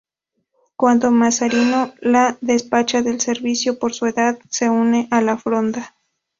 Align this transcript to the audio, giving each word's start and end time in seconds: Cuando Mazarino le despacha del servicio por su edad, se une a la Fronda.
Cuando 0.77 1.11
Mazarino 1.11 1.93
le 1.99 2.35
despacha 2.41 3.03
del 3.03 3.21
servicio 3.21 3.77
por 3.77 3.93
su 3.93 4.07
edad, 4.07 4.39
se 4.49 4.67
une 4.67 5.07
a 5.11 5.21
la 5.21 5.37
Fronda. 5.37 5.93